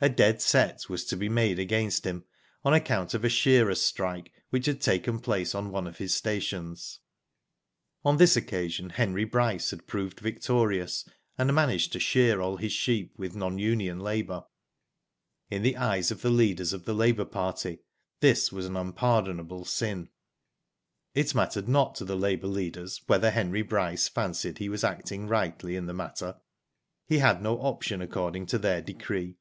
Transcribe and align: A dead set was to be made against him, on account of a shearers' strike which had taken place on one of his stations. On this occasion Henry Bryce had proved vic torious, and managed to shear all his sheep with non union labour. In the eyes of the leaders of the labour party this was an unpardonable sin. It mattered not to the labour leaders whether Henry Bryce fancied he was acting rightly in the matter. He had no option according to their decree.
A 0.00 0.10
dead 0.10 0.42
set 0.42 0.86
was 0.90 1.06
to 1.06 1.16
be 1.16 1.30
made 1.30 1.58
against 1.58 2.04
him, 2.04 2.26
on 2.62 2.74
account 2.74 3.14
of 3.14 3.24
a 3.24 3.30
shearers' 3.30 3.80
strike 3.80 4.30
which 4.50 4.66
had 4.66 4.82
taken 4.82 5.18
place 5.18 5.54
on 5.54 5.70
one 5.70 5.86
of 5.86 5.96
his 5.96 6.14
stations. 6.14 7.00
On 8.04 8.18
this 8.18 8.36
occasion 8.36 8.90
Henry 8.90 9.24
Bryce 9.24 9.70
had 9.70 9.86
proved 9.86 10.20
vic 10.20 10.42
torious, 10.42 11.08
and 11.38 11.54
managed 11.54 11.90
to 11.94 12.00
shear 12.00 12.42
all 12.42 12.58
his 12.58 12.72
sheep 12.74 13.14
with 13.16 13.34
non 13.34 13.58
union 13.58 13.98
labour. 13.98 14.44
In 15.48 15.62
the 15.62 15.74
eyes 15.78 16.10
of 16.10 16.20
the 16.20 16.28
leaders 16.28 16.74
of 16.74 16.84
the 16.84 16.92
labour 16.92 17.24
party 17.24 17.78
this 18.20 18.52
was 18.52 18.66
an 18.66 18.76
unpardonable 18.76 19.64
sin. 19.64 20.10
It 21.14 21.34
mattered 21.34 21.66
not 21.66 21.94
to 21.94 22.04
the 22.04 22.14
labour 22.16 22.48
leaders 22.48 23.00
whether 23.06 23.30
Henry 23.30 23.62
Bryce 23.62 24.06
fancied 24.06 24.58
he 24.58 24.68
was 24.68 24.84
acting 24.84 25.28
rightly 25.28 25.76
in 25.76 25.86
the 25.86 25.94
matter. 25.94 26.42
He 27.06 27.20
had 27.20 27.40
no 27.40 27.56
option 27.58 28.02
according 28.02 28.44
to 28.48 28.58
their 28.58 28.82
decree. 28.82 29.38